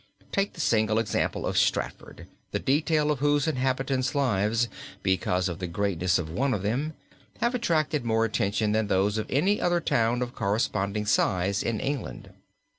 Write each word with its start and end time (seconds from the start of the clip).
Take 0.31 0.53
the 0.53 0.59
single 0.59 0.97
example 0.97 1.45
of 1.45 1.59
Stratford, 1.59 2.25
the 2.49 2.57
details 2.57 3.11
of 3.11 3.19
whose 3.19 3.47
inhabitants' 3.47 4.15
lives, 4.15 4.67
because 5.03 5.47
of 5.47 5.59
the 5.59 5.67
greatness 5.67 6.17
of 6.17 6.27
one 6.31 6.55
of 6.55 6.63
them, 6.63 6.95
have 7.39 7.53
attracted 7.53 8.03
more 8.03 8.25
attention 8.25 8.71
than 8.71 8.87
those 8.87 9.19
of 9.19 9.27
any 9.29 9.61
other 9.61 9.79
town 9.79 10.23
of 10.23 10.33
corresponding 10.33 11.05
size 11.05 11.61
in 11.61 11.79
England. 11.79 12.31